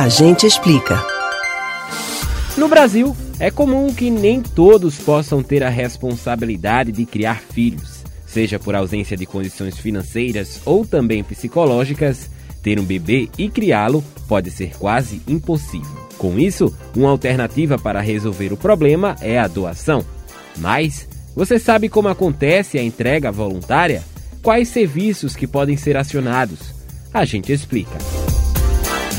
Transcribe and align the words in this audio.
A 0.00 0.08
gente 0.08 0.46
explica. 0.46 0.98
No 2.56 2.68
Brasil, 2.68 3.14
é 3.38 3.50
comum 3.50 3.92
que 3.92 4.10
nem 4.10 4.40
todos 4.40 4.96
possam 4.96 5.42
ter 5.42 5.62
a 5.62 5.68
responsabilidade 5.68 6.90
de 6.90 7.04
criar 7.04 7.38
filhos, 7.38 8.02
seja 8.26 8.58
por 8.58 8.74
ausência 8.74 9.14
de 9.14 9.26
condições 9.26 9.76
financeiras 9.76 10.58
ou 10.64 10.86
também 10.86 11.22
psicológicas. 11.22 12.30
Ter 12.62 12.80
um 12.80 12.82
bebê 12.82 13.28
e 13.36 13.50
criá-lo 13.50 14.02
pode 14.26 14.50
ser 14.50 14.74
quase 14.78 15.20
impossível. 15.28 16.08
Com 16.16 16.38
isso, 16.38 16.74
uma 16.96 17.10
alternativa 17.10 17.78
para 17.78 18.00
resolver 18.00 18.54
o 18.54 18.56
problema 18.56 19.16
é 19.20 19.38
a 19.38 19.48
doação. 19.48 20.02
Mas 20.56 21.06
você 21.36 21.58
sabe 21.58 21.90
como 21.90 22.08
acontece 22.08 22.78
a 22.78 22.82
entrega 22.82 23.30
voluntária? 23.30 24.02
Quais 24.42 24.68
serviços 24.68 25.36
que 25.36 25.46
podem 25.46 25.76
ser 25.76 25.98
acionados? 25.98 26.74
A 27.12 27.26
gente 27.26 27.52
explica. 27.52 27.98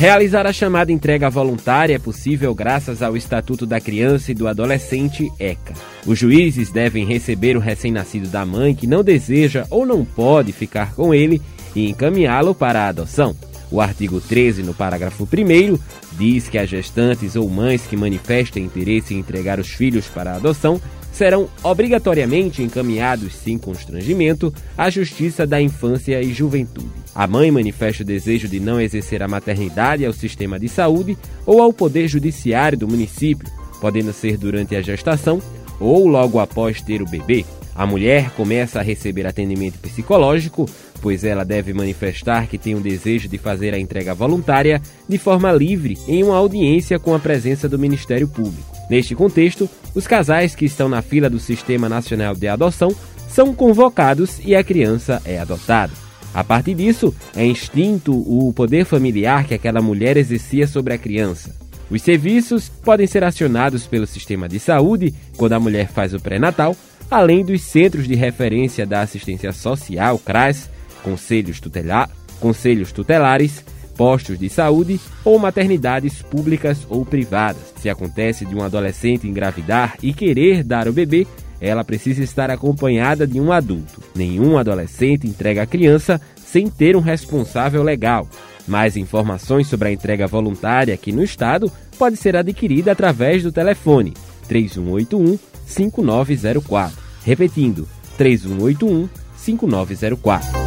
Realizar 0.01 0.47
a 0.47 0.51
chamada 0.51 0.91
entrega 0.91 1.29
voluntária 1.29 1.93
é 1.93 1.99
possível 1.99 2.55
graças 2.55 3.03
ao 3.03 3.15
Estatuto 3.15 3.67
da 3.67 3.79
Criança 3.79 4.31
e 4.31 4.33
do 4.33 4.47
Adolescente 4.47 5.31
ECA. 5.39 5.75
Os 6.07 6.17
juízes 6.17 6.71
devem 6.71 7.05
receber 7.05 7.55
o 7.55 7.59
recém-nascido 7.59 8.27
da 8.27 8.43
mãe 8.43 8.73
que 8.73 8.87
não 8.87 9.03
deseja 9.03 9.67
ou 9.69 9.85
não 9.85 10.03
pode 10.03 10.51
ficar 10.53 10.95
com 10.95 11.13
ele 11.13 11.39
e 11.75 11.87
encaminhá-lo 11.87 12.55
para 12.55 12.81
a 12.81 12.87
adoção. 12.87 13.35
O 13.69 13.79
artigo 13.79 14.19
13, 14.19 14.63
no 14.63 14.73
parágrafo 14.73 15.23
1, 15.23 15.77
diz 16.17 16.49
que 16.49 16.57
as 16.57 16.67
gestantes 16.67 17.35
ou 17.35 17.47
mães 17.47 17.85
que 17.85 17.95
manifestem 17.95 18.63
interesse 18.63 19.13
em 19.13 19.19
entregar 19.19 19.59
os 19.59 19.69
filhos 19.69 20.07
para 20.07 20.31
a 20.31 20.37
adoção 20.37 20.81
serão 21.13 21.47
obrigatoriamente 21.61 22.63
encaminhados, 22.63 23.35
sem 23.35 23.55
constrangimento, 23.55 24.51
à 24.75 24.89
Justiça 24.89 25.45
da 25.45 25.61
Infância 25.61 26.19
e 26.23 26.33
Juventude. 26.33 27.00
A 27.13 27.27
mãe 27.27 27.51
manifesta 27.51 28.03
o 28.03 28.05
desejo 28.05 28.47
de 28.47 28.59
não 28.59 28.79
exercer 28.79 29.21
a 29.21 29.27
maternidade 29.27 30.05
ao 30.05 30.13
sistema 30.13 30.57
de 30.57 30.69
saúde 30.69 31.17
ou 31.45 31.61
ao 31.61 31.73
Poder 31.73 32.07
Judiciário 32.07 32.77
do 32.77 32.87
município, 32.87 33.47
podendo 33.81 34.13
ser 34.13 34.37
durante 34.37 34.75
a 34.75 34.81
gestação 34.81 35.41
ou 35.79 36.07
logo 36.07 36.39
após 36.39 36.81
ter 36.81 37.01
o 37.01 37.09
bebê. 37.09 37.45
A 37.75 37.85
mulher 37.85 38.31
começa 38.31 38.79
a 38.79 38.83
receber 38.83 39.25
atendimento 39.25 39.79
psicológico, 39.79 40.69
pois 41.01 41.23
ela 41.23 41.43
deve 41.43 41.73
manifestar 41.73 42.47
que 42.47 42.57
tem 42.57 42.75
o 42.75 42.81
desejo 42.81 43.27
de 43.27 43.37
fazer 43.37 43.73
a 43.73 43.79
entrega 43.79 44.13
voluntária 44.13 44.81
de 45.07 45.17
forma 45.17 45.51
livre 45.51 45.97
em 46.07 46.23
uma 46.23 46.37
audiência 46.37 46.99
com 46.99 47.15
a 47.15 47.19
presença 47.19 47.67
do 47.67 47.79
Ministério 47.79 48.27
Público. 48.27 48.71
Neste 48.89 49.15
contexto, 49.15 49.69
os 49.95 50.05
casais 50.05 50.53
que 50.53 50.65
estão 50.65 50.87
na 50.87 51.01
fila 51.01 51.29
do 51.29 51.39
Sistema 51.39 51.89
Nacional 51.89 52.35
de 52.35 52.47
Adoção 52.47 52.93
são 53.27 53.53
convocados 53.53 54.39
e 54.43 54.53
a 54.53 54.63
criança 54.63 55.21
é 55.25 55.39
adotada. 55.39 56.10
A 56.33 56.43
partir 56.43 56.75
disso, 56.75 57.13
é 57.35 57.45
extinto 57.45 58.13
o 58.13 58.53
poder 58.53 58.85
familiar 58.85 59.45
que 59.45 59.53
aquela 59.53 59.81
mulher 59.81 60.15
exercia 60.17 60.65
sobre 60.65 60.93
a 60.93 60.97
criança. 60.97 61.55
Os 61.89 62.01
serviços 62.01 62.69
podem 62.69 63.05
ser 63.05 63.23
acionados 63.23 63.85
pelo 63.85 64.07
sistema 64.07 64.47
de 64.47 64.59
saúde 64.59 65.13
quando 65.35 65.53
a 65.53 65.59
mulher 65.59 65.89
faz 65.89 66.13
o 66.13 66.19
pré-natal, 66.21 66.75
além 67.09 67.43
dos 67.43 67.61
centros 67.61 68.07
de 68.07 68.15
referência 68.15 68.85
da 68.85 69.01
assistência 69.01 69.51
social, 69.51 70.17
CRAS, 70.17 70.69
conselhos, 71.03 71.59
tutelar, 71.59 72.09
conselhos 72.39 72.93
tutelares, 72.93 73.61
postos 73.97 74.39
de 74.39 74.49
saúde 74.49 75.01
ou 75.25 75.37
maternidades 75.37 76.21
públicas 76.21 76.87
ou 76.89 77.05
privadas. 77.05 77.73
Se 77.81 77.89
acontece 77.89 78.45
de 78.45 78.55
um 78.55 78.63
adolescente 78.63 79.27
engravidar 79.27 79.97
e 80.01 80.13
querer 80.13 80.63
dar 80.63 80.87
o 80.87 80.93
bebê, 80.93 81.27
ela 81.61 81.83
precisa 81.83 82.23
estar 82.23 82.49
acompanhada 82.49 83.27
de 83.27 83.39
um 83.39 83.51
adulto. 83.51 84.01
Nenhum 84.15 84.57
adolescente 84.57 85.27
entrega 85.27 85.61
a 85.61 85.67
criança 85.67 86.19
sem 86.35 86.67
ter 86.67 86.95
um 86.97 86.99
responsável 86.99 87.83
legal. 87.83 88.27
Mais 88.67 88.97
informações 88.97 89.67
sobre 89.67 89.89
a 89.89 89.91
entrega 89.91 90.25
voluntária 90.25 90.93
aqui 90.93 91.11
no 91.11 91.23
estado 91.23 91.71
pode 91.97 92.17
ser 92.17 92.35
adquirida 92.35 92.91
através 92.91 93.43
do 93.43 93.51
telefone 93.51 94.13
3181 94.47 95.37
5904. 95.65 96.97
Repetindo, 97.23 97.87
3181 98.17 99.07
5904. 99.35 100.61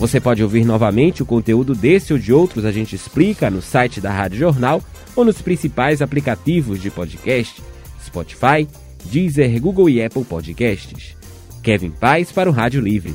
Você 0.00 0.18
pode 0.18 0.42
ouvir 0.42 0.64
novamente 0.64 1.22
o 1.22 1.26
conteúdo 1.26 1.74
desse 1.74 2.14
ou 2.14 2.18
de 2.18 2.32
outros 2.32 2.64
a 2.64 2.72
gente 2.72 2.96
explica 2.96 3.50
no 3.50 3.60
site 3.60 4.00
da 4.00 4.10
Rádio 4.10 4.38
Jornal 4.38 4.82
ou 5.14 5.26
nos 5.26 5.42
principais 5.42 6.00
aplicativos 6.00 6.80
de 6.80 6.90
podcast, 6.90 7.62
Spotify, 8.02 8.66
Deezer, 9.04 9.60
Google 9.60 9.88
e 9.88 10.04
Apple 10.04 10.24
Podcasts. 10.24 11.16
Kevin 11.62 11.90
Paz 11.90 12.32
para 12.32 12.48
o 12.48 12.52
Rádio 12.52 12.80
Livre. 12.80 13.14